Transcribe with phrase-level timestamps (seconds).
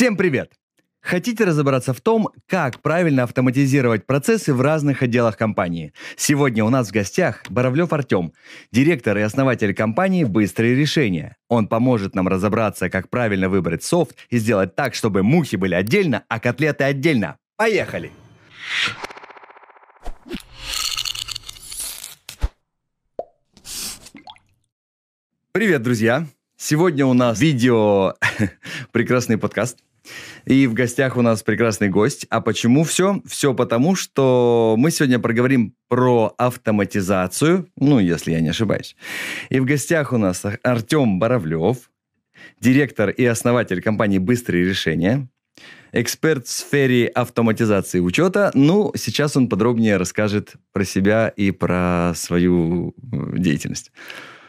[0.00, 0.54] Всем привет!
[1.02, 5.92] Хотите разобраться в том, как правильно автоматизировать процессы в разных отделах компании?
[6.16, 8.32] Сегодня у нас в гостях Боровлев Артем,
[8.72, 11.36] директор и основатель компании «Быстрые решения».
[11.50, 16.24] Он поможет нам разобраться, как правильно выбрать софт и сделать так, чтобы мухи были отдельно,
[16.28, 17.36] а котлеты отдельно.
[17.58, 18.10] Поехали!
[25.52, 26.26] Привет, друзья!
[26.56, 28.14] Сегодня у нас видео
[28.92, 29.76] прекрасный подкаст.
[30.44, 32.26] И в гостях у нас прекрасный гость.
[32.30, 33.20] А почему все?
[33.26, 38.96] Все потому, что мы сегодня проговорим про автоматизацию, ну, если я не ошибаюсь.
[39.48, 41.90] И в гостях у нас Артем Боровлев,
[42.60, 45.28] директор и основатель компании «Быстрые решения»,
[45.92, 48.50] эксперт в сфере автоматизации учета.
[48.54, 53.92] Ну, сейчас он подробнее расскажет про себя и про свою э, деятельность.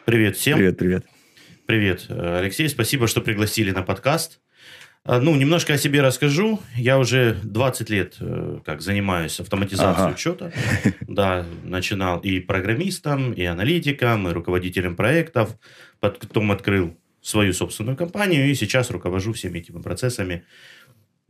[0.06, 0.58] Привет всем.
[0.58, 1.06] Привет, привет.
[1.66, 2.68] Привет, Алексей.
[2.70, 4.40] Спасибо, что пригласили на подкаст.
[5.04, 6.60] А, ну, немножко о себе расскажу.
[6.76, 10.14] Я уже 20 лет э, как занимаюсь автоматизацией ага.
[10.14, 10.54] учета.
[11.08, 15.58] Да, начинал и программистом, и аналитиком, и руководителем проектов.
[16.00, 20.44] Потом открыл свою собственную компанию и сейчас руковожу всеми этими процессами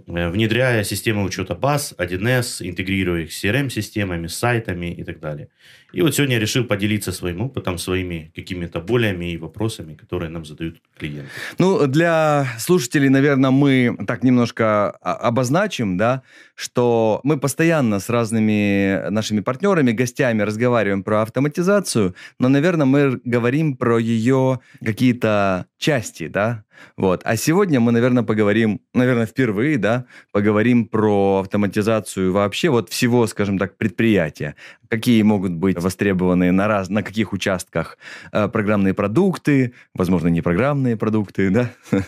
[0.07, 5.49] внедряя системы учета баз, 1С, интегрируя их с CRM-системами, с сайтами и так далее.
[5.93, 10.45] И вот сегодня я решил поделиться своим опытом, своими какими-то болями и вопросами, которые нам
[10.45, 11.29] задают клиенты.
[11.59, 16.21] Ну, для слушателей, наверное, мы так немножко обозначим, да,
[16.55, 23.75] что мы постоянно с разными нашими партнерами, гостями разговариваем про автоматизацию, но, наверное, мы говорим
[23.75, 26.63] про ее какие-то части, да,
[26.95, 27.21] вот.
[27.25, 33.57] А сегодня мы, наверное, поговорим, наверное, впервые, да, поговорим про автоматизацию вообще вот всего, скажем
[33.57, 34.55] так, предприятия.
[34.87, 37.97] Какие могут быть востребованы на, раз, на каких участках
[38.31, 41.71] э, программные продукты, возможно, не программные продукты, да,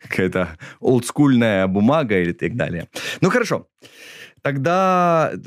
[0.00, 0.48] какая-то
[0.80, 2.88] олдскульная бумага или так далее.
[3.20, 3.68] Ну, хорошо.
[4.42, 5.38] Тогда э,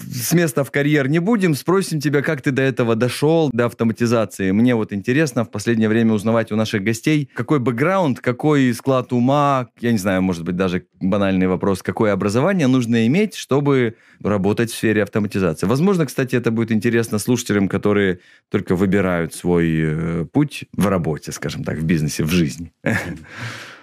[0.00, 4.52] с места в карьер не будем, спросим тебя, как ты до этого дошел, до автоматизации.
[4.52, 9.68] Мне вот интересно в последнее время узнавать у наших гостей, какой бэкграунд, какой склад ума,
[9.80, 14.76] я не знаю, может быть, даже банальный вопрос, какое образование нужно иметь, чтобы работать в
[14.76, 15.66] сфере автоматизации.
[15.66, 18.20] Возможно, кстати, это будет интересно слушателям, которые
[18.50, 22.72] только выбирают свой э, путь в работе, скажем так, в бизнесе, в жизни.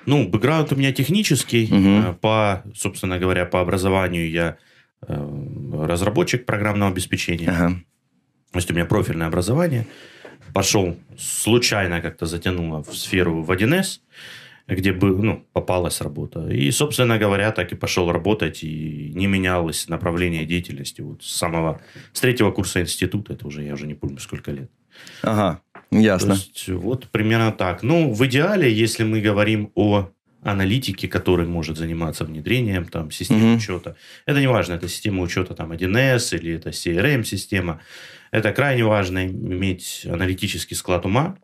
[0.06, 1.70] Ну, бэкграунд у меня технический.
[1.72, 2.20] Угу.
[2.20, 4.58] По, собственно говоря, по образованию я
[5.08, 7.50] э, разработчик программного обеспечения.
[7.50, 7.82] Ага.
[8.52, 9.86] То есть у меня профильное образование.
[10.54, 14.00] Пошел случайно как-то затянуло в сферу в 1С,
[14.68, 16.48] где бы, ну, попалась работа.
[16.48, 21.02] И, собственно говоря, так и пошел работать, и не менялось направление деятельности.
[21.02, 21.82] Вот с самого,
[22.14, 24.72] с третьего курса института, это уже, я уже не помню, сколько лет.
[25.22, 25.62] Ага.
[25.92, 26.36] Ясно.
[26.36, 27.84] То есть, вот примерно так.
[27.84, 30.10] Ну, в идеале, если мы говорим о
[30.46, 33.58] аналитике, который может заниматься внедрением там, системы угу.
[33.58, 33.96] учета.
[34.28, 37.82] Это не важно, это система учета там 1С или это CRM-система.
[38.30, 41.38] Это крайне важно иметь аналитический склад ума,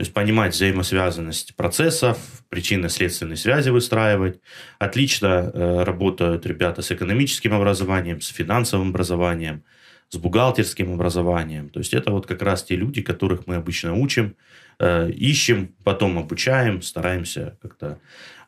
[0.00, 4.40] то есть понимать взаимосвязанность процессов, причинно-следственные связи выстраивать.
[4.78, 9.64] Отлично э, работают ребята с экономическим образованием, с финансовым образованием,
[10.10, 11.68] с бухгалтерским образованием.
[11.68, 14.36] То есть это вот как раз те люди, которых мы обычно учим,
[14.78, 17.98] э, ищем, потом обучаем, стараемся как-то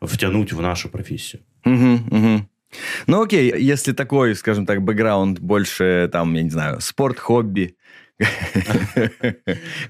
[0.00, 1.42] втянуть в нашу профессию.
[1.64, 2.48] Угу, угу.
[3.06, 7.76] Ну окей, если такой, скажем так, бэкграунд больше, там, я не знаю, спорт, хобби,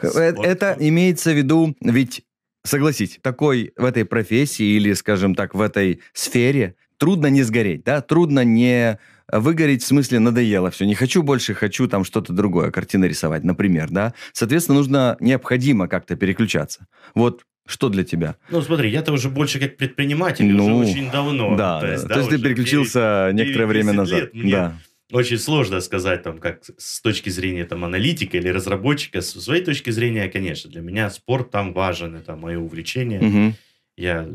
[0.03, 2.23] это имеется в виду, ведь
[2.65, 8.01] согласись, такой в этой профессии или, скажем так, в этой сфере трудно не сгореть, да,
[8.01, 8.99] трудно не
[9.33, 13.89] выгореть в смысле надоело все, не хочу больше, хочу там что-то другое, картины рисовать, например,
[13.91, 14.15] да.
[14.33, 16.87] Соответственно, нужно, необходимо как-то переключаться.
[17.15, 18.37] Вот что для тебя?
[18.51, 21.57] Ну, смотри, я-то уже больше как предприниматель, ну, уже очень давно.
[21.57, 24.31] Да, то есть, да, то есть ты переключился некоторое время назад.
[24.33, 24.79] Лет да.
[25.13, 29.21] Очень сложно сказать, там, как с точки зрения там, аналитика или разработчика.
[29.21, 33.21] С своей точки зрения, конечно, для меня спорт там важен, это мое увлечение.
[33.21, 33.55] Угу.
[33.99, 34.27] Я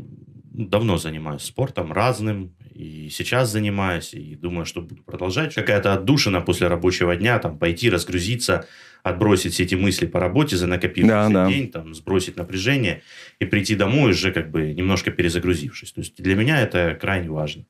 [0.52, 5.52] давно занимаюсь спортом разным, и сейчас занимаюсь, и думаю, что буду продолжать.
[5.52, 8.68] Какая-то отдушина после рабочего дня, там, пойти разгрузиться,
[9.02, 11.48] отбросить все эти мысли по работе за накопившийся да, да.
[11.48, 13.02] день, там, сбросить напряжение
[13.40, 15.90] и прийти домой уже как бы немножко перезагрузившись.
[15.90, 17.64] То есть для меня это крайне важно.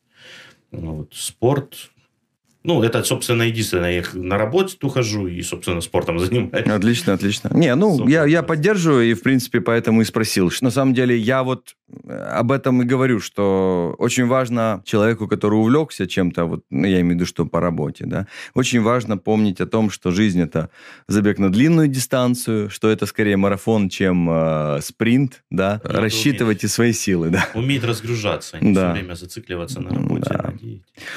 [0.72, 1.14] Вот.
[1.14, 1.90] Спорт,
[2.64, 3.92] Ну, это, собственно, единственное.
[3.92, 6.66] Я на работе ухожу и, собственно, спортом занимаюсь.
[6.66, 7.50] Отлично, отлично.
[7.54, 10.50] Не, ну, я, я поддерживаю и, в принципе, поэтому и спросил.
[10.60, 15.54] На самом деле, я вот э, об этом и говорю, что очень важно человеку, который
[15.54, 19.60] увлекся чем-то, вот, ну, я имею в виду, что по работе, да, очень важно помнить
[19.60, 20.68] о том, что жизнь– это
[21.06, 26.72] забег на длинную дистанцию, что это скорее марафон, чем э, спринт, да, Надо рассчитывайте уметь,
[26.72, 27.48] свои силы, да.
[27.54, 28.92] Уметь разгружаться, не да.
[28.92, 30.30] все время зацикливаться на работе.
[30.30, 30.54] Да.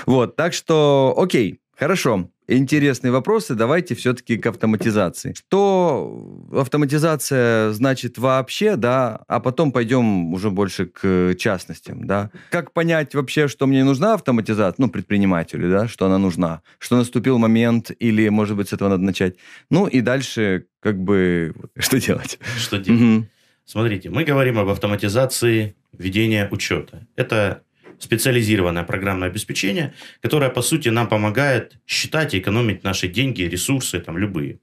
[0.06, 2.30] Вот, так что, окей, Окей, хорошо.
[2.50, 3.56] Интересные вопросы.
[3.56, 5.34] Давайте все-таки к автоматизации.
[5.34, 12.32] Что автоматизация значит вообще, да, а потом пойдем уже больше к частностям, да.
[12.50, 17.38] Как понять вообще, что мне нужна автоматизация, ну, предпринимателю, да, что она нужна, что наступил
[17.38, 19.38] момент или, может быть, с этого надо начать.
[19.70, 22.40] Ну, и дальше как бы что делать?
[22.58, 23.02] Что делать?
[23.02, 23.26] Угу.
[23.64, 27.08] Смотрите, мы говорим об автоматизации ведения учета.
[27.16, 27.64] Это
[28.02, 34.18] специализированное программное обеспечение, которое, по сути, нам помогает считать и экономить наши деньги, ресурсы, там,
[34.18, 34.60] любые.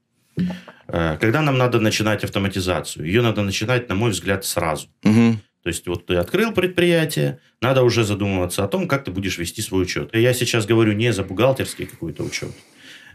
[0.87, 3.05] Э, когда нам надо начинать автоматизацию?
[3.05, 4.87] Ее надо начинать, на мой взгляд, сразу.
[5.03, 5.37] Угу.
[5.63, 9.61] То есть, вот ты открыл предприятие, надо уже задумываться о том, как ты будешь вести
[9.61, 10.15] свой учет.
[10.15, 12.51] Я сейчас говорю не за бухгалтерский какой-то учет.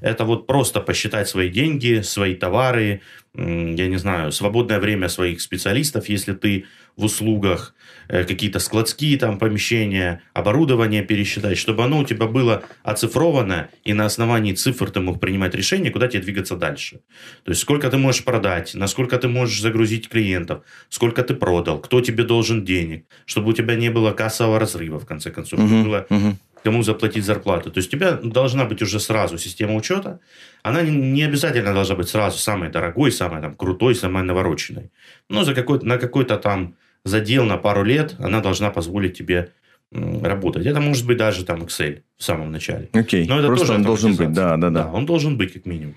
[0.00, 3.00] Это вот просто посчитать свои деньги, свои товары,
[3.34, 7.74] я не знаю, свободное время своих специалистов, если ты в услугах,
[8.08, 14.04] э, какие-то складские там помещения, оборудование пересчитать, чтобы оно у тебя было оцифровано, и на
[14.04, 17.00] основании цифр ты мог принимать решение, куда тебе двигаться дальше.
[17.44, 22.00] То есть, сколько ты можешь продать, насколько ты можешь загрузить клиентов, сколько ты продал, кто
[22.00, 26.06] тебе должен денег, чтобы у тебя не было кассового разрыва, в конце концов, uh-huh, было
[26.08, 27.70] uh-huh кому заплатить зарплату.
[27.70, 30.18] То есть у тебя должна быть уже сразу система учета.
[30.62, 34.90] Она не обязательно должна быть сразу самой дорогой, самой там, крутой, самой навороченной.
[35.28, 36.74] Но за какой на какой-то там
[37.04, 39.52] задел на пару лет она должна позволить тебе
[39.92, 40.66] работать.
[40.66, 42.88] Это может быть даже там Excel в самом начале.
[42.92, 43.26] Окей.
[43.26, 44.84] Но это Просто тоже он должен быть, да, да, да.
[44.84, 45.94] Да, он должен быть как минимум.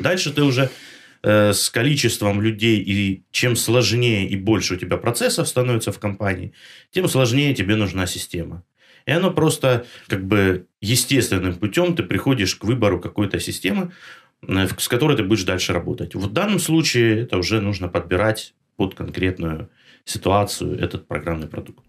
[0.00, 0.70] Дальше ты уже
[1.22, 6.52] э, с количеством людей и чем сложнее и больше у тебя процессов становится в компании,
[6.90, 8.64] тем сложнее тебе нужна система.
[9.06, 13.92] И оно просто как бы естественным путем ты приходишь к выбору какой-то системы,
[14.42, 16.16] э, с которой ты будешь дальше работать.
[16.16, 19.70] Вот в данном случае это уже нужно подбирать под конкретную
[20.04, 21.84] ситуацию этот программный продукт.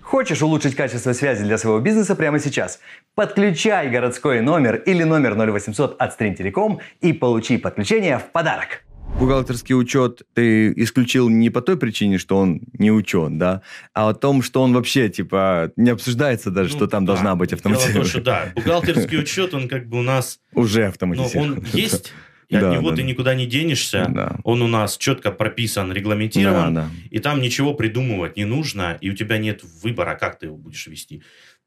[0.00, 2.80] Хочешь улучшить качество связи для своего бизнеса прямо сейчас?
[3.14, 8.84] Подключай городской номер или номер 0800 от Stream и получи подключение в подарок
[9.18, 13.62] бухгалтерский учет ты исключил не по той причине, что он не учет, да,
[13.94, 17.12] а о том, что он вообще, типа, не обсуждается даже, ну, что там да.
[17.12, 18.08] должна быть автоматизирована.
[18.08, 20.40] Дело да, бухгалтерский учет, он как бы у нас...
[20.54, 21.50] Уже автоматизирован.
[21.50, 22.12] Ну, он есть,
[22.52, 23.08] и от да, него да, ты да.
[23.08, 24.06] никуда не денешься.
[24.08, 24.38] Да.
[24.44, 26.90] Он у нас четко прописан, регламентирован, да, да.
[27.10, 30.86] и там ничего придумывать не нужно, и у тебя нет выбора, как ты его будешь
[30.86, 31.22] вести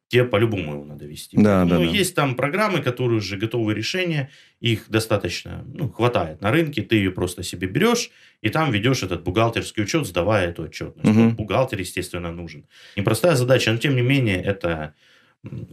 [0.07, 1.35] тебе по-любому его надо вести.
[1.37, 2.21] Да, Но да, есть да.
[2.21, 4.29] там программы, которые уже готовые решения,
[4.59, 8.11] их достаточно, ну, хватает на рынке, ты ее просто себе берешь,
[8.41, 11.09] и там ведешь этот бухгалтерский учет, сдавая эту отчетность.
[11.09, 11.29] Угу.
[11.31, 12.65] Бухгалтер, естественно, нужен.
[12.95, 14.93] Непростая задача, но тем не менее это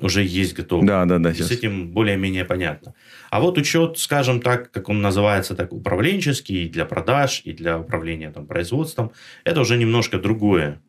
[0.01, 0.87] уже есть готово.
[0.87, 1.31] Да, да, да.
[1.31, 2.95] И с этим более-менее понятно.
[3.31, 7.79] А вот учет, скажем так, как он называется, так управленческий, и для продаж, и для
[7.79, 9.13] управления там, производством,
[9.45, 10.81] это уже немножко другое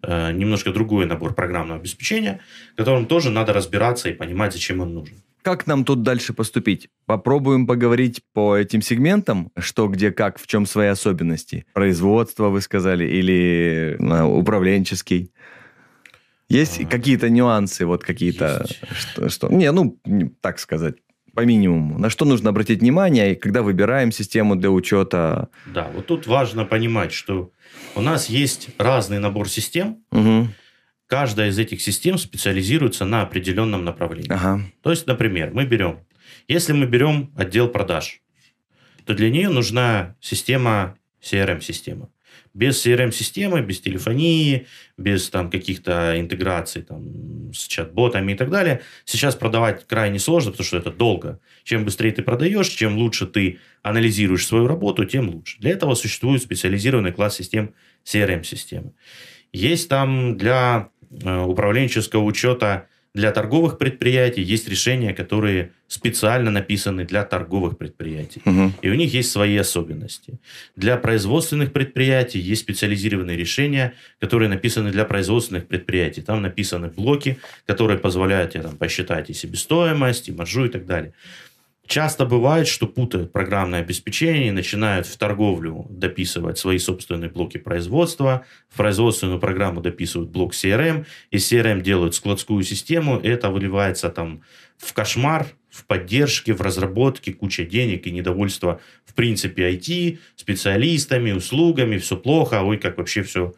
[0.00, 2.40] Э, немножко другой набор программного обеспечения,
[2.76, 5.16] которым тоже надо разбираться и понимать, зачем он нужен.
[5.42, 6.88] Как нам тут дальше поступить?
[7.06, 11.64] Попробуем поговорить по этим сегментам, что, где, как, в чем свои особенности.
[11.72, 15.32] Производство, вы сказали, или э, управленческий.
[16.48, 19.48] Есть а, какие-то нюансы, вот какие-то, что, что...
[19.48, 19.98] Не, ну,
[20.40, 20.96] так сказать,
[21.34, 21.98] по минимуму.
[21.98, 25.50] На что нужно обратить внимание, когда выбираем систему для учета?
[25.66, 27.52] Да, вот тут важно понимать, что
[27.94, 30.02] у нас есть разный набор систем.
[30.10, 30.48] Угу.
[31.06, 34.32] Каждая из этих систем специализируется на определенном направлении.
[34.32, 34.62] Ага.
[34.82, 36.00] То есть, например, мы берем,
[36.48, 38.20] если мы берем отдел продаж,
[39.04, 42.08] то для нее нужна система CRM-система.
[42.54, 44.66] Без CRM-системы, без телефонии,
[44.96, 50.66] без там каких-то интеграций там, с чат-ботами и так далее, сейчас продавать крайне сложно, потому
[50.66, 51.40] что это долго.
[51.64, 55.58] Чем быстрее ты продаешь, чем лучше ты анализируешь свою работу, тем лучше.
[55.60, 58.92] Для этого существует специализированный класс систем CRM-системы.
[59.52, 67.24] Есть там для э, управленческого учета для торговых предприятий есть решения, которые специально написаны для
[67.24, 68.42] торговых предприятий.
[68.44, 68.72] Угу.
[68.82, 70.38] И у них есть свои особенности.
[70.76, 76.20] Для производственных предприятий есть специализированные решения, которые написаны для производственных предприятий.
[76.20, 81.12] Там написаны блоки, которые позволяют тебе там, посчитать и себестоимость, и маржу и так далее.
[81.88, 88.44] Часто бывает, что путают программное обеспечение и начинают в торговлю дописывать свои собственные блоки производства,
[88.68, 94.42] в производственную программу дописывают блок CRM, и CRM делают складскую систему, и это выливается там
[94.76, 101.96] в кошмар, в поддержке, в разработке, куча денег и недовольство в принципе IT, специалистами, услугами,
[101.96, 103.54] все плохо, ой, как вообще все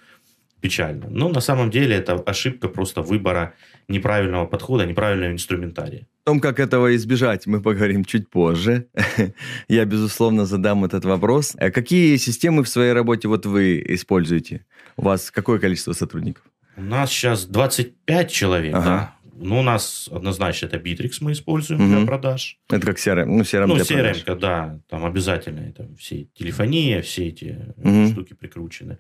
[0.61, 1.07] печально.
[1.11, 3.55] Но на самом деле это ошибка просто выбора
[3.89, 6.07] неправильного подхода, неправильного инструментария.
[6.25, 8.87] О том, как этого избежать, мы поговорим чуть позже.
[9.69, 11.57] Я, безусловно, задам этот вопрос.
[11.59, 14.65] А какие системы в своей работе вот вы используете?
[14.97, 16.45] У вас какое количество сотрудников?
[16.77, 18.85] У нас сейчас 25 человек, ага.
[18.85, 19.15] да.
[19.43, 21.97] Ну, у нас однозначно это Bittrex мы используем угу.
[21.97, 22.59] для продаж.
[22.69, 24.41] Это как CRM, ну, CRM ну, для CRM, продаж.
[24.41, 28.09] да, там обязательно это все телефония, все эти угу.
[28.13, 28.99] штуки прикручены.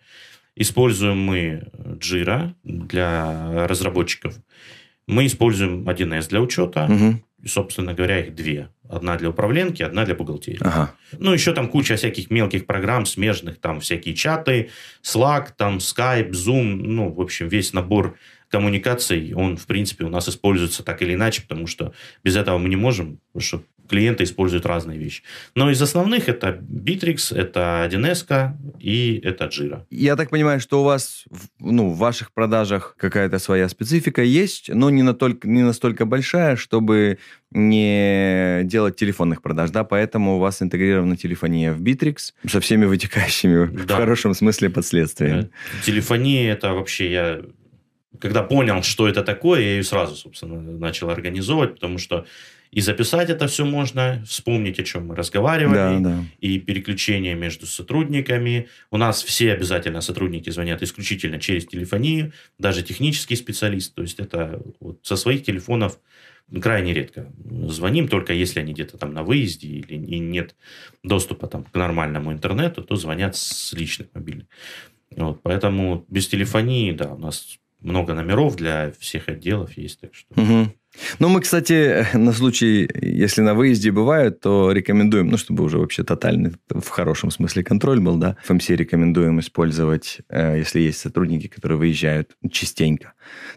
[0.60, 4.34] Используем мы Jira для разработчиков.
[5.06, 6.84] Мы используем 1С для учета.
[6.84, 7.22] Угу.
[7.42, 8.68] И, собственно говоря, их две.
[8.86, 10.58] Одна для управленки, одна для бухгалтерии.
[10.60, 10.92] Ага.
[11.18, 14.68] Ну, еще там куча всяких мелких программ, смежных, там всякие чаты,
[15.02, 18.18] Slack, там Skype, Zoom, ну, в общем, весь набор
[18.50, 22.68] коммуникаций, он, в принципе, у нас используется так или иначе, потому что без этого мы
[22.68, 25.22] не можем, потому что клиенты используют разные вещи.
[25.56, 29.82] Но из основных это Bittrex, это 1С и это Jira.
[29.90, 31.24] Я так понимаю, что у вас
[31.58, 37.18] ну, в ваших продажах какая-то своя специфика есть, но не, настолько, не настолько большая, чтобы
[37.50, 43.66] не делать телефонных продаж, да, поэтому у вас интегрирована телефония в Bittrex со всеми вытекающими
[43.86, 43.94] да.
[43.94, 45.50] в хорошем смысле последствиями.
[45.84, 47.40] Телефония это вообще я
[48.20, 52.26] когда понял, что это такое, я ее сразу, собственно, начал организовывать, потому что
[52.70, 56.24] и записать это все можно, вспомнить, о чем мы разговаривали, да, да.
[56.40, 58.68] и переключение между сотрудниками.
[58.90, 63.94] У нас все обязательно сотрудники звонят исключительно через телефонию, даже технический специалист.
[63.94, 65.98] То есть это вот со своих телефонов
[66.60, 67.32] крайне редко.
[67.66, 70.54] Звоним только если они где-то там на выезде или и нет
[71.02, 74.46] доступа там, к нормальному интернету, то звонят с личных мобильных.
[75.16, 80.40] Вот, поэтому без телефонии, да, у нас много номеров для всех отделов есть, так что...
[80.40, 80.72] Угу.
[81.18, 86.02] Ну, мы, кстати, на случай, если на выезде бывают, то рекомендуем, ну, чтобы уже вообще
[86.02, 91.78] тотальный, в хорошем смысле контроль был, да, МС рекомендуем использовать, э, если есть сотрудники, которые
[91.78, 93.12] выезжают частенько.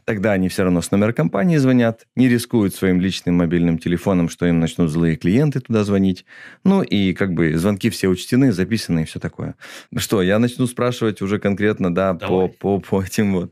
[0.05, 4.45] Тогда они все равно с номера компании звонят, не рискуют своим личным мобильным телефоном, что
[4.45, 6.25] им начнут злые клиенты туда звонить.
[6.63, 9.55] Ну, и как бы звонки все учтены, записаны и все такое.
[9.97, 13.51] Что, я начну спрашивать уже конкретно, да, по, по, по этим вот,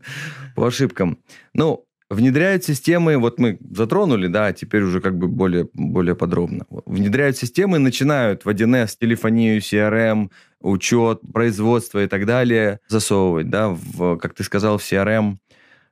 [0.55, 1.17] по ошибкам.
[1.53, 6.65] Ну, Внедряют системы, вот мы затронули, да, теперь уже как бы более, более подробно.
[6.85, 14.17] Внедряют системы, начинают в 1С телефонию, CRM, учет, производство и так далее засовывать, да, в,
[14.17, 15.37] как ты сказал, в CRM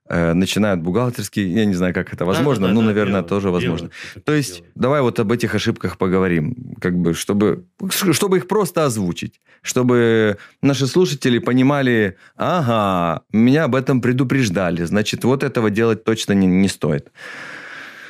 [0.09, 3.51] начинают бухгалтерский, я не знаю, как это возможно, да, да, но, да, наверное, делают, тоже
[3.51, 3.89] возможно.
[3.89, 4.73] Делают, То есть, делают.
[4.75, 7.65] давай вот об этих ошибках поговорим, как бы, чтобы,
[8.11, 15.43] чтобы их просто озвучить, чтобы наши слушатели понимали, ага, меня об этом предупреждали, значит, вот
[15.43, 17.11] этого делать точно не, не стоит.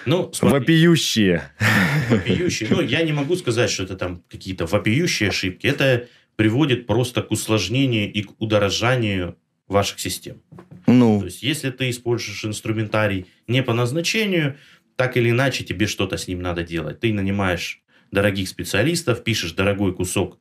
[0.05, 1.43] Ну, смотри, вопиющие.
[2.09, 2.69] Вопиющие.
[2.71, 5.67] Ну, я не могу сказать, что это там какие-то вопиющие ошибки.
[5.67, 9.35] Это приводит просто к усложнению и к удорожанию
[9.69, 10.41] ваших систем.
[10.87, 11.19] Ну.
[11.19, 14.57] То есть, если ты используешь инструментарий не по назначению,
[14.95, 16.99] так или иначе тебе что-то с ним надо делать.
[16.99, 20.39] Ты нанимаешь дорогих специалистов, пишешь дорогой кусок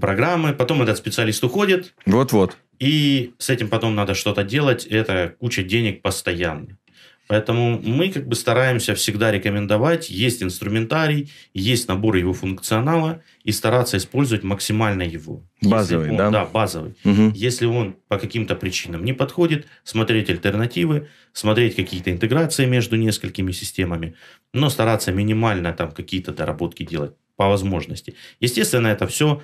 [0.00, 1.94] программы, потом этот специалист уходит.
[2.06, 2.56] Вот-вот.
[2.78, 4.86] И с этим потом надо что-то делать.
[4.86, 6.78] Это куча денег постоянно.
[7.26, 13.96] Поэтому мы как бы стараемся всегда рекомендовать, есть инструментарий, есть набор его функционала, и стараться
[13.96, 15.42] использовать максимально его.
[15.62, 16.30] Базовый, он, да?
[16.30, 16.94] Да, базовый.
[17.04, 17.32] Угу.
[17.34, 24.14] Если он по каким-то причинам не подходит, смотреть альтернативы, смотреть какие-то интеграции между несколькими системами,
[24.52, 28.14] но стараться минимально там какие-то доработки делать по возможности.
[28.40, 29.42] Естественно, это все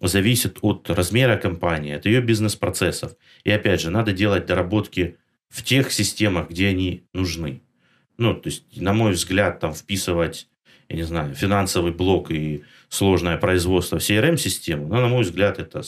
[0.00, 3.12] зависит от размера компании, от ее бизнес-процессов.
[3.44, 5.16] И опять же, надо делать доработки
[5.48, 7.62] в тех системах, где они нужны.
[8.16, 10.48] Ну, то есть, на мой взгляд, там вписывать,
[10.88, 15.82] я не знаю, финансовый блок и сложное производство в CRM-систему, но, на мой взгляд, это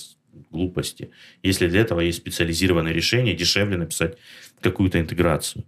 [0.50, 1.10] глупости.
[1.42, 4.16] Если для этого есть специализированное решение, дешевле написать
[4.60, 5.64] какую-то интеграцию.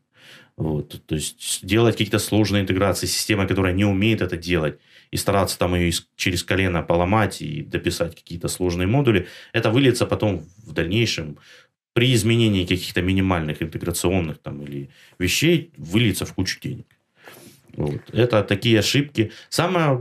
[0.56, 1.02] Вот.
[1.06, 4.78] То есть делать какие-то сложные интеграции, система, которая не умеет это делать,
[5.10, 10.46] и стараться там ее через колено поломать и дописать какие-то сложные модули, это выльется потом
[10.64, 11.38] в дальнейшем
[11.92, 16.86] при изменении каких-то минимальных интеграционных там, или вещей выльется в кучу денег.
[17.74, 18.00] Вот.
[18.12, 19.32] Это такие ошибки.
[19.48, 20.00] Самая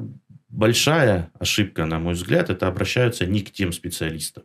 [0.49, 4.43] большая ошибка, на мой взгляд, это обращаются не к тем специалистам.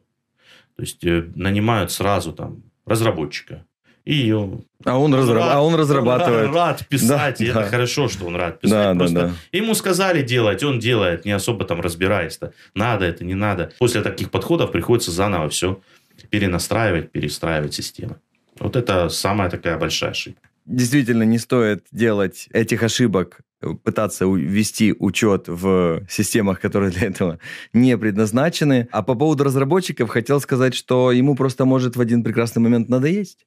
[0.77, 3.65] То есть э, нанимают сразу там разработчика
[4.05, 5.39] И он, а он, разраб...
[5.39, 6.49] рад, а он разрабатывает.
[6.49, 7.69] Он рад писать, Да, и это да.
[7.69, 8.77] хорошо, что он рад писать.
[8.77, 9.59] Да, да, Просто да.
[9.59, 12.53] ему сказали делать, он делает, не особо там разбираясь-то.
[12.75, 13.73] Надо это, не надо.
[13.79, 15.81] После таких подходов приходится заново все
[16.31, 18.17] перенастраивать, перестраивать систему.
[18.59, 20.49] Вот это самая такая большая ошибка.
[20.65, 23.41] Действительно, не стоит делать этих ошибок,
[23.85, 27.39] пытаться у- вести учет в системах, которые для этого
[27.73, 28.89] не предназначены.
[28.91, 33.47] А по поводу разработчиков хотел сказать, что ему просто может в один прекрасный момент надоесть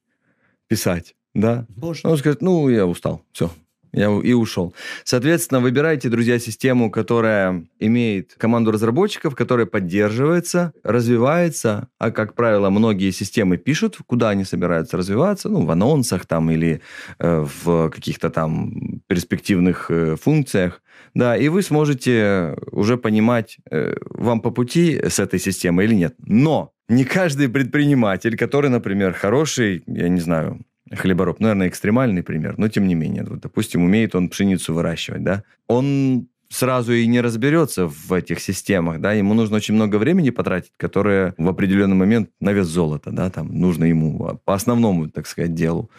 [0.68, 1.66] писать, да?
[1.68, 2.00] Боже.
[2.04, 3.50] Он скажет, ну, я устал, все,
[3.92, 4.74] я и ушел.
[5.04, 13.10] Соответственно, выбирайте, друзья, систему, которая имеет команду разработчиков, которая поддерживается, развивается, а, как правило, многие
[13.10, 16.80] системы пишут, куда они собираются развиваться, ну, в анонсах там или
[17.18, 20.82] э, в каких-то там перспективных э, функциях,
[21.14, 26.14] да, и вы сможете уже понимать, э, вам по пути с этой системой или нет.
[26.18, 30.60] Но не каждый предприниматель, который, например, хороший, я не знаю,
[30.94, 35.44] хлебороб, наверное, экстремальный пример, но тем не менее, вот, допустим, умеет он пшеницу выращивать, да,
[35.68, 40.72] он сразу и не разберется в этих системах, да, ему нужно очень много времени потратить,
[40.76, 45.54] которое в определенный момент на вес золота, да, там нужно ему по основному, так сказать,
[45.54, 45.90] делу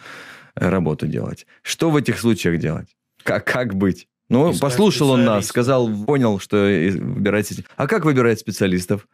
[0.54, 1.46] э, работу делать.
[1.62, 2.88] Что в этих случаях делать?
[3.22, 4.08] Как, как быть?
[4.28, 7.52] Ну, Искать послушал он нас, сказал, понял, что и- выбирать.
[7.76, 9.06] А как выбирать специалистов?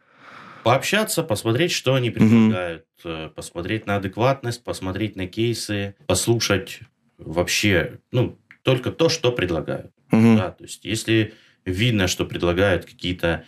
[0.64, 6.80] Пообщаться, посмотреть, что они предлагают, э, посмотреть на адекватность, посмотреть на кейсы, послушать
[7.18, 9.92] вообще, ну, только то, что предлагают.
[10.10, 10.36] Мгм.
[10.36, 11.34] Да, то есть, если
[11.64, 13.44] видно, что предлагают какие-то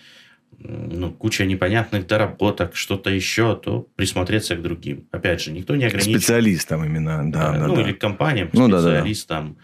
[0.59, 5.07] ну, куча непонятных доработок, что-то еще, то присмотреться к другим.
[5.11, 6.23] Опять же, никто не ограничивает.
[6.23, 7.83] специалистам именно, да, э, да, ну, да.
[7.83, 8.91] или к компаниям, Ну, да, да, да.
[8.91, 9.59] специалистам.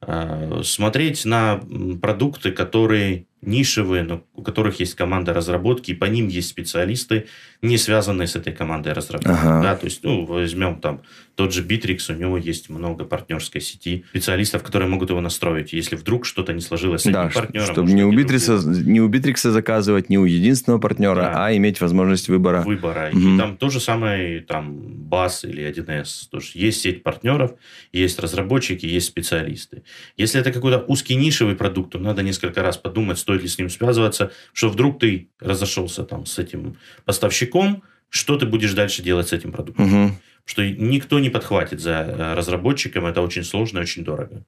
[0.00, 1.60] Э, Смотреть на
[2.00, 7.26] продукты, которые нишевые, но у которых есть команда разработки, и по ним есть специалисты,
[7.62, 9.30] не связанные с этой командой разработки.
[9.30, 9.62] Ага.
[9.62, 11.02] Да, то есть, ну, возьмем там
[11.34, 15.72] тот же Bittrex, у него есть много партнерской сети специалистов, которые могут его настроить.
[15.72, 19.08] Если вдруг что-то не сложилось с Да, этим партнером, чтобы не у, Битрикса, не у
[19.08, 21.46] Битрикса заказывать, не у единственного партнера, Да.
[21.46, 22.60] а иметь возможность выбора.
[22.62, 23.08] выбора.
[23.12, 23.36] Мгм.
[23.36, 24.76] И там то же самое, там,
[25.08, 26.28] БАС или 1С.
[26.30, 27.52] Тоже есть сеть партнеров,
[27.92, 29.82] есть разработчики, есть специалисты.
[30.18, 33.70] Если это какой-то узкий нишевый продукт, то надо несколько раз подумать, стоит ли с ним
[33.70, 39.32] связываться, что вдруг ты разошелся там с этим поставщиком, что ты будешь дальше делать с
[39.32, 39.86] этим продуктом.
[39.86, 40.16] Мгм.
[40.44, 44.42] Что никто не подхватит за э, разработчиком, это очень сложно и очень дорого.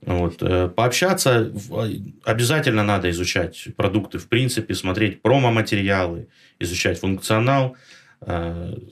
[0.00, 0.42] Вот.
[0.42, 1.88] э, Пообщаться в-
[2.24, 6.26] обязательно надо изучать продукты, в принципе, смотреть промо-материалы,
[6.60, 7.76] изучать функционал,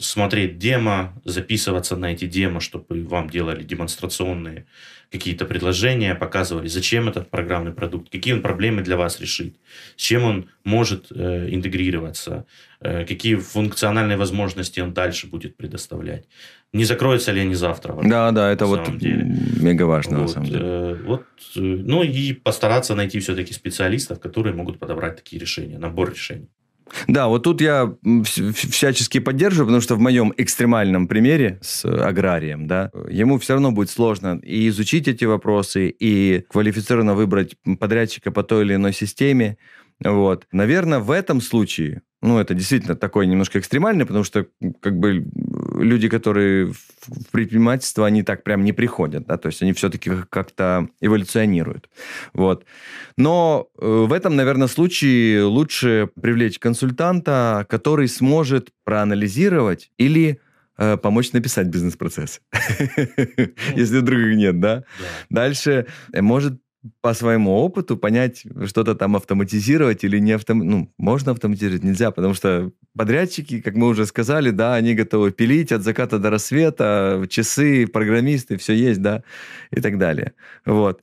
[0.01, 4.67] смотреть демо, записываться на эти демо, чтобы вам делали демонстрационные
[5.11, 9.57] какие-то предложения, показывали, зачем этот программный продукт, какие он проблемы для вас решит,
[9.97, 12.45] с чем он может э, интегрироваться,
[12.81, 16.27] э, какие функциональные возможности он дальше будет предоставлять.
[16.73, 17.93] Не закроются ли они завтра?
[17.93, 19.25] вообще, Да, да, это на вот деле.
[19.61, 20.61] мега важно, на Вот, самом деле.
[20.63, 21.25] э, вот,
[21.57, 26.49] э, ну и постараться найти все-таки специалистов, которые могут подобрать такие решения, набор решений.
[27.07, 27.95] Да, вот тут я
[28.55, 33.73] всячески поддерживаю, потому что в моем экстремальном примере с э, аграрием, да, ему все равно
[33.73, 39.57] будет сложно и изучить эти вопросы, и квалифицированно выбрать подрядчика по той или иной системе.
[40.03, 40.47] Вот.
[40.53, 44.47] Наверное, в этом случае, ну, это действительно такой немножко экстремальный, потому что,
[44.81, 45.25] как бы,
[45.83, 50.89] люди, которые в предпринимательство, они так прям не приходят, да, то есть они все-таки как-то
[51.01, 51.89] эволюционируют.
[52.35, 52.65] Вот.
[53.17, 60.41] Но э, в этом, наверное, случае лучше привлечь консультанта, который сможет проанализировать или
[60.79, 62.41] э, помочь написать бизнес-процесс.
[63.77, 64.77] Если вдруг их нет, да?
[64.77, 64.85] Да.
[65.31, 66.61] Дальше э, может
[67.03, 70.61] по своему опыту понять, что-то там автоматизировать или не автом...
[70.61, 75.73] Ну, можно автоматизировать, нельзя, потому что подрядчики, как мы уже сказали, да, они готовы пилить
[75.73, 79.23] от заката до рассвета, часы, программисты, все есть, да,
[79.71, 80.35] и так далее.
[80.67, 81.01] Вот.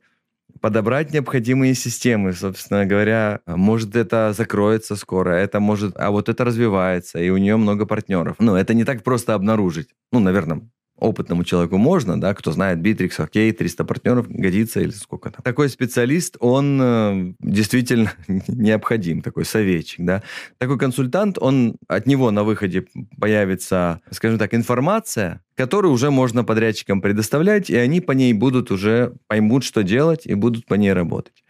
[0.60, 7.18] Подобрать необходимые системы, собственно говоря, может это закроется скоро, это может, а вот это развивается,
[7.18, 8.36] и у нее много партнеров.
[8.38, 9.88] Ну, это не так просто обнаружить.
[10.12, 10.60] Ну, наверное,
[10.98, 15.42] опытному человеку можно, да, кто знает Bittrex, окей, 300 партнеров годится или сколько там.
[15.42, 18.12] Такой специалист, он э, действительно
[18.48, 20.22] необходим, такой советчик, да.
[20.58, 22.86] Такой консультант, он, от него на выходе
[23.18, 29.14] появится, скажем так, информация, которую уже можно подрядчикам предоставлять, и они по ней будут уже,
[29.26, 31.44] поймут, что делать, и будут по ней работать.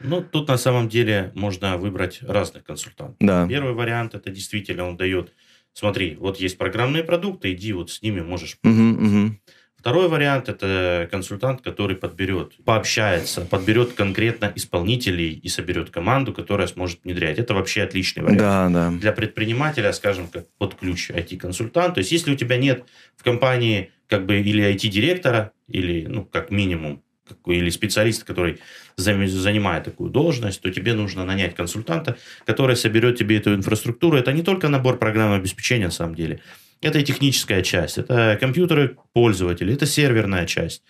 [0.00, 3.16] Ну, тут на самом деле можно выбрать разных консультантов.
[3.20, 3.46] Да.
[3.48, 5.32] Первый вариант, это действительно он дает,
[5.74, 9.40] смотри, вот есть программные продукты, иди вот с ними можешь Мгм, мгм.
[9.84, 17.04] Второй вариант– это консультант, который подберет, пообщается, подберет конкретно исполнителей и соберет команду, которая сможет
[17.04, 17.38] внедрять.
[17.38, 18.38] Это вообще отличный вариант.
[18.38, 18.90] Да, да.
[18.90, 21.96] Для предпринимателя, скажем, как под ключ IT-консультант.
[21.96, 26.50] То есть, если у тебя нет в компании как бы или IT-директора, или, ну, как
[26.50, 27.03] минимум,
[27.46, 28.58] или специалист, который
[28.96, 34.16] занимает такую должность, то тебе нужно нанять консультанта, который соберет тебе эту инфраструктуру.
[34.16, 36.40] Это не только набор программного обеспечения, на самом деле.
[36.80, 40.82] Это и техническая часть, это компьютеры пользователей, это серверная часть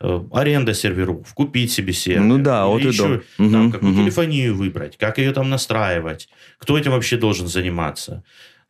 [0.00, 2.22] э, аренда серверов, купить себе сервер.
[2.24, 4.02] Ну да, вот и еще, там, Угу, какую угу.
[4.02, 8.24] телефонию выбрать, как ее там настраивать, кто этим вообще должен заниматься.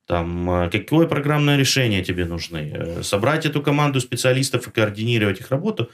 [0.06, 2.72] Там, э, какое программное решение тебе нужны.
[2.74, 5.90] Э, Собрать эту команду специалистов и координировать их работу.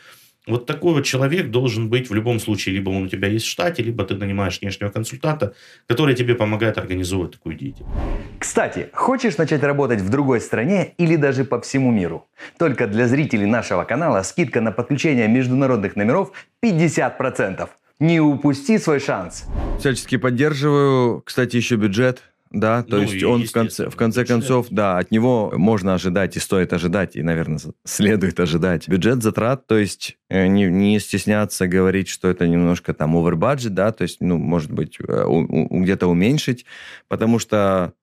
[0.48, 2.74] Вот такой вот человек должен быть в любом случае.
[2.74, 5.54] Либо он у тебя есть в штате, либо ты нанимаешь внешнего консультанта,
[5.86, 7.94] который тебе помогает организовывать такую деятельность.
[8.40, 12.26] Кстати, хочешь начать работать в другой стране или даже по всему миру?
[12.58, 17.68] Только для зрителей нашего канала скидка на подключение международных номеров 50%.
[18.00, 19.44] Не упусти свой шанс.
[19.78, 21.22] Всячески поддерживаю.
[21.24, 22.31] Кстати, еще бюджет.
[22.52, 24.36] Да, то Ну, есть он в конце, в конце бюджет.
[24.36, 28.88] концов, да, от него можно ожидать и стоит ожидать, и, наверное, следует ожидать.
[28.88, 33.70] Бюджет затрат, то есть э, не, не стесняться говорить, что это немножко там over budget,
[33.70, 35.24] да, то есть, ну, может быть, э,
[35.70, 36.66] где-то уменьшить,
[37.08, 37.94] потому что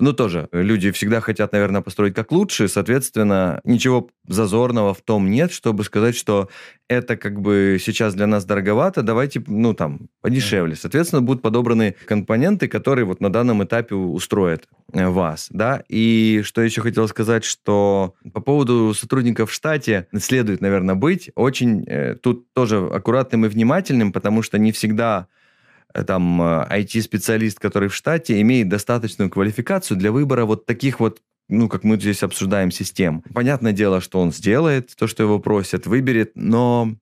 [0.00, 5.52] ну, тоже, люди всегда хотят, наверное, построить как лучше, соответственно, ничего зазорного в том нет,
[5.52, 6.48] чтобы сказать, что
[6.88, 10.74] это как бы сейчас для нас дороговато, давайте, ну, там, подешевле.
[10.74, 15.84] Соответственно, будут подобраны компоненты, которые вот на данном этапе устроят э, вас, да.
[15.88, 21.84] И что еще хотел сказать, что по поводу сотрудников в штате следует, наверное, быть очень
[21.86, 25.39] э, тут тоже аккуратным и внимательным, потому что не всегда э,
[26.06, 31.68] там э, IT-специалист, который в штате, имеет достаточную квалификацию для выбора вот таких вот ну,
[31.68, 33.24] как мы здесь обсуждаем, систем.
[33.34, 36.94] Понятное дело, что он сделает то, что его просят, выберет, но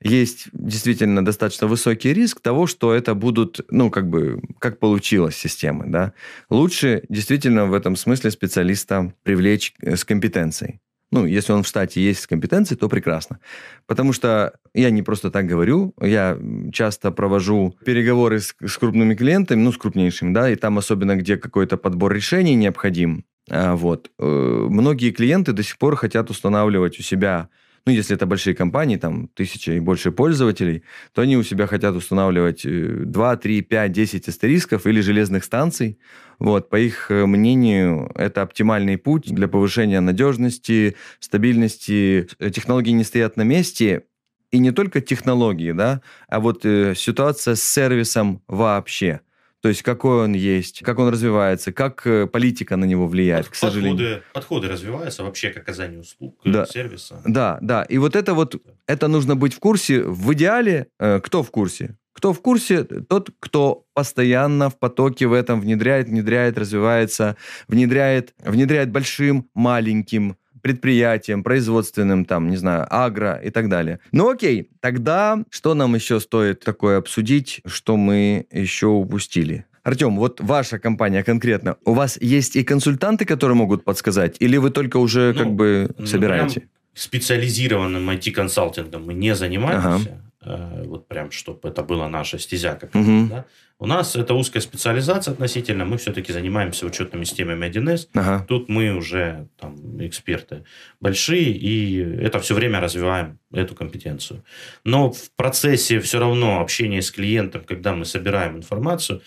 [0.00, 5.86] есть действительно достаточно высокий риск того, что это будут, ну, как бы, как получилось системы,
[5.88, 6.12] да.
[6.50, 10.78] Лучше действительно в этом смысле специалиста привлечь э, с компетенцией.
[11.14, 13.38] Ну, если он в штате есть с компетенцией, то прекрасно.
[13.86, 16.36] Потому что я не просто так говорю, я
[16.72, 21.36] часто провожу переговоры с, с крупными клиентами, ну, с крупнейшими, да, и там особенно, где
[21.36, 27.02] какой-то подбор решений необходим, а, вот, э, многие клиенты до сих пор хотят устанавливать у
[27.02, 27.48] себя
[27.86, 31.94] ну, если это большие компании, там, тысяча и больше пользователей, то они у себя хотят
[31.94, 35.98] устанавливать 2, 3, 5, 10 астерисков или железных станций.
[36.38, 42.26] Вот, по их э, мнению, это оптимальный путь для повышения надежности, стабильности.
[42.52, 44.04] Технологии не стоят на месте,
[44.50, 49.20] и не только технологии, да, а вот э, ситуация с сервисом вообще.
[49.64, 53.54] То есть какой он есть, как он развивается, как э, политика на него влияет, к
[53.54, 53.96] сожалению.
[53.96, 56.66] Подходы, подходы развиваются вообще к оказанию услуг, э, Да.
[56.66, 57.22] сервиса.
[57.24, 57.82] Да, да.
[57.84, 60.02] И вот это вот, это нужно быть в курсе.
[60.02, 61.96] В идеале, э, кто в курсе?
[62.12, 62.84] Кто в курсе?
[62.84, 71.42] Тот, кто постоянно в потоке в этом внедряет, внедряет, развивается, внедряет, внедряет большим, маленьким предприятиям,
[71.42, 73.98] производственным, там, не знаю, агро и так далее.
[74.12, 79.66] Ну окей, тогда что нам еще стоит такое обсудить, что мы еще упустили?
[79.82, 84.70] Артем, вот ваша компания конкретно, у вас есть и консультанты, которые могут подсказать, или вы
[84.70, 86.60] только уже Ну, как бы Ну, собираете?
[86.60, 90.08] прям специализированным IT-консалтингом мы не занимаемся.
[90.08, 92.98] Э, Вот прям, чтобы это была наша стезя какая-то.
[92.98, 93.28] Мгм.
[93.28, 93.44] да.
[93.80, 95.84] У нас это узкая специализация относительно.
[95.84, 98.08] Мы все-таки занимаемся учетными системами 1С.
[98.14, 98.44] Ага.
[98.48, 99.76] Тут мы уже там
[100.06, 100.64] эксперты
[101.00, 104.44] большие, и это все время развиваем эту компетенцию.
[104.84, 109.22] Но в процессе все равно общения с клиентом, когда мы собираем информацию,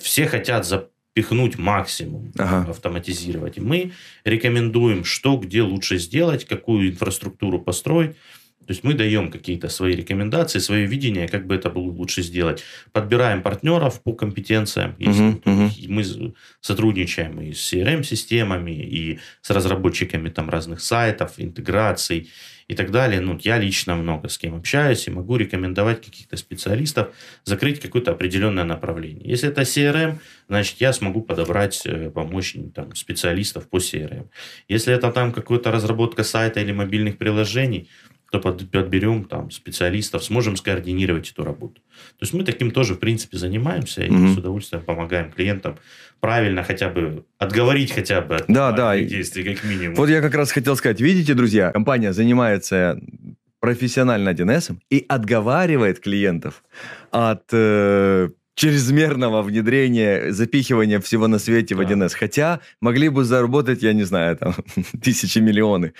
[0.00, 2.70] все хотят запихнуть максимум, Ага.
[2.70, 3.58] автоматизировать.
[3.58, 3.92] И мы
[4.24, 8.16] рекомендуем, что где лучше сделать, какую инфраструктуру построить.
[8.66, 12.62] То есть мы даем какие-то свои рекомендации, свое видение, как бы это было лучше сделать.
[12.92, 14.94] Подбираем партнеров по компетенциям.
[14.98, 15.70] Если мгм.
[15.76, 22.30] и мы сотрудничаем и с CRM-системами, и с разработчиками там разных сайтов, интеграций
[22.68, 23.20] и так далее.
[23.20, 28.64] Ну, я лично много с кем общаюсь и могу рекомендовать каких-то специалистов закрыть какое-то определенное
[28.64, 29.28] направление.
[29.28, 34.28] Если это CRM, значит, я смогу подобрать, э, помочь там, специалистов по CRM.
[34.68, 37.88] Если это там какая-то разработка сайта или мобильных приложений,
[38.40, 41.80] подберем там специалистов, сможем скоординировать эту работу.
[42.18, 44.34] То есть мы таким тоже, в принципе, занимаемся и Мгм.
[44.34, 45.76] с удовольствием помогаем клиентам
[46.20, 48.98] правильно хотя бы отговорить хотя бы от Да, да.
[48.98, 49.96] действий, как минимум.
[49.96, 52.98] Вот я как раз хотел сказать, видите, друзья, компания занимается
[53.60, 56.64] профессионально 1С и отговаривает клиентов
[57.10, 61.82] от э, чрезмерного внедрения, запихивания всего на свете да.
[61.82, 62.14] в 1С.
[62.14, 64.54] Хотя могли бы заработать, я не знаю, там,
[65.02, 65.94] тысячи миллионы.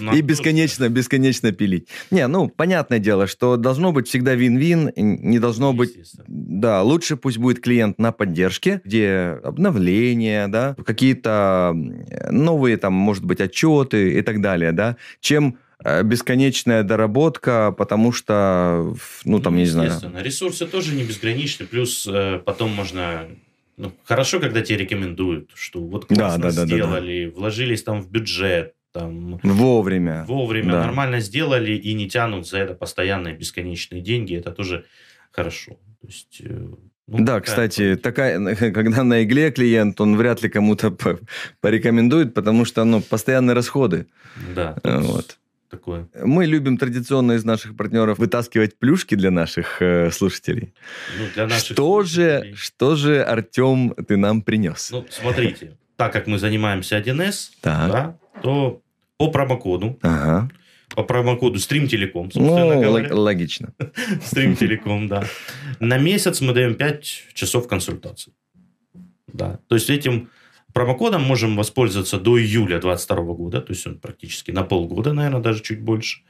[0.00, 1.88] Ну, И бесконечно, бесконечно пилить.
[2.10, 5.96] Не, ну, понятное дело, что должно быть всегда вин-вин, не должно быть...
[6.26, 11.74] Да, лучше пусть будет клиент на поддержке, где обновления, да, какие-то
[12.30, 19.40] новые, там, может быть, отчеты и так далее, да, чем бесконечная доработка, потому что, ну,
[19.40, 19.92] там, ну, не знаю.
[20.18, 23.28] Ресурсы тоже не безграничны, плюс э, потом можно...
[23.76, 27.40] Ну, хорошо, когда тебе рекомендуют, что вот классно да, да, сделали, да, да, да.
[27.40, 29.40] вложились там в бюджет, там...
[29.42, 30.24] Вовремя.
[30.28, 30.84] Вовремя, да.
[30.84, 34.84] нормально сделали и не тянут за это постоянные бесконечные деньги, это тоже
[35.30, 35.78] хорошо.
[36.02, 36.42] То есть...
[36.44, 36.68] Э,
[37.06, 40.94] ну, да, кстати, такая, когда на игле клиент, он вряд ли кому-то
[41.60, 44.06] порекомендует, потому что ну, постоянные расходы.
[44.54, 44.76] Да.
[44.84, 45.39] Вот
[45.70, 46.08] такое?
[46.22, 50.74] Мы любим традиционно из наших партнеров вытаскивать плюшки для наших э, слушателей.
[51.18, 52.52] Ну, для наших что слушателей.
[52.52, 54.90] же, что же, Артем, ты нам принес?
[54.90, 58.82] Ну, смотрите, так как мы занимаемся 1С, да, то
[59.16, 60.50] по промокоду, ага.
[60.94, 63.14] по промокоду Stream Telecom, ну, говоря.
[63.14, 63.74] логично.
[63.78, 65.24] Telecom, да.
[65.78, 67.04] На месяц мы даем 5
[67.34, 68.32] часов консультаций.
[69.32, 69.60] Да.
[69.68, 70.30] То есть этим
[70.72, 75.62] Промокодом можем воспользоваться до июля 2022 года, то есть он практически на полгода, наверное, даже
[75.62, 76.22] чуть больше.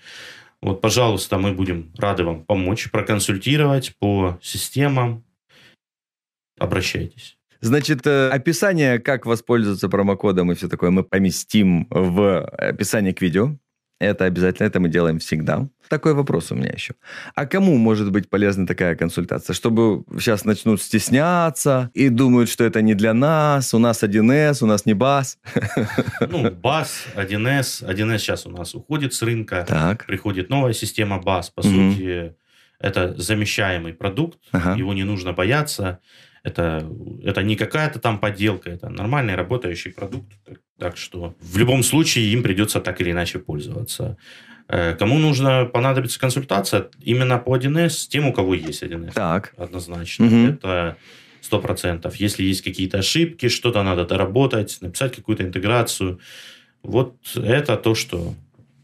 [0.63, 5.25] Вот, пожалуйста, мы будем рады вам помочь, проконсультировать по системам.
[6.59, 7.39] Обращайтесь.
[7.63, 13.57] Значит, э, описание, как воспользоваться промокодом и все такое, мы поместим в описание к видео.
[14.01, 15.69] Это обязательно, это мы делаем всегда.
[15.91, 16.95] Такой вопрос у меня еще.
[17.35, 19.53] А кому может быть полезна такая консультация?
[19.53, 24.67] Чтобы сейчас начнут стесняться и думают, что это не для нас, у нас 1С, у
[24.67, 25.39] нас не БАС.
[26.21, 27.87] Ну, БАС, 1С.
[27.87, 29.67] 1С сейчас у нас уходит с рынка.
[29.69, 30.07] Так.
[30.07, 31.51] Приходит новая система БАС.
[31.51, 31.69] По угу.
[31.69, 32.35] сути,
[32.81, 34.75] это замещаемый продукт, ага.
[34.77, 36.01] его не нужно бояться.
[36.43, 36.91] Это,
[37.23, 40.33] это не какая-то там подделка, это нормальный работающий продукт.
[40.79, 44.17] Так что в любом случае им придется так или иначе пользоваться.
[44.67, 46.89] Э, кому нужно понадобится консультация?
[47.03, 49.13] Именно по 1С, тем, у кого есть 1С.
[49.13, 49.53] Так.
[49.59, 50.27] Однозначно.
[50.27, 50.37] Угу.
[50.55, 50.97] Это
[51.43, 52.17] сто процентов.
[52.17, 56.21] Если есть какие-то ошибки, что-то надо доработать, написать какую-то интеграцию.
[56.83, 58.35] Вот это то, что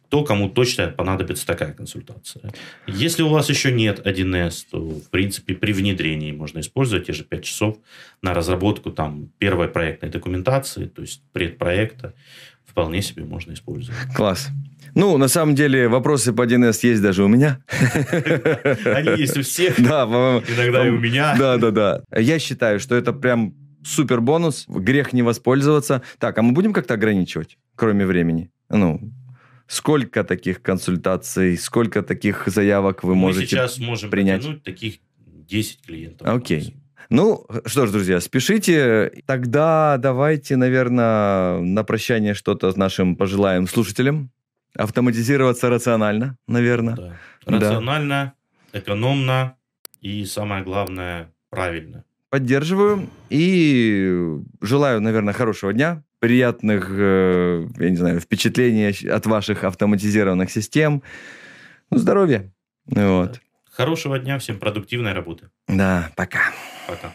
[0.09, 2.53] то, кому точно понадобится такая консультация.
[2.87, 7.25] Если у вас еще нет 1С, то, в принципе, при внедрении можно использовать те же
[7.25, 7.79] 5 часов
[8.23, 12.15] на разработку там, первой проектной документации, то есть предпроекта.
[12.65, 13.99] Вполне себе можно использовать.
[14.15, 14.49] Класс.
[14.95, 17.61] Ну, на самом деле, вопросы по 1С есть даже у меня.
[18.85, 19.77] Они есть у всех.
[19.79, 21.37] Да, иногда и у меня.
[21.39, 22.03] Да, да, да.
[22.15, 24.67] Я считаю, что это прям супер бонус.
[24.69, 26.03] Грех не воспользоваться.
[26.19, 28.51] Так, а мы будем как-то ограничивать, кроме времени?
[28.69, 29.01] Ну,
[29.67, 34.43] Сколько таких консультаций, сколько таких заявок вы Мы можете сейчас можем принять?
[34.43, 36.27] потянуть таких 10 клиентов.
[36.27, 36.77] Окей.
[37.09, 39.13] Ну, что ж, друзья, спешите.
[39.27, 44.31] Тогда давайте, наверное, на прощание что-то с нашим пожелаем слушателям.
[44.75, 46.97] Автоматизироваться рационально, наверное.
[46.97, 47.17] Да.
[47.47, 48.35] Рационально,
[48.73, 48.79] да.
[48.81, 49.57] экономно
[50.01, 52.05] и, самое главное, правильно.
[52.29, 60.51] Поддерживаю и желаю, наверное, хорошего дня приятных, э, я не знаю, впечатлений от ваших автоматизированных
[60.51, 61.03] систем.
[61.91, 62.53] Ну, здоровья.
[62.87, 63.41] Вот.
[63.71, 65.51] Хорошего дня, всем продуктивной работы.
[65.69, 66.53] Да, пока.
[66.89, 67.13] Пока.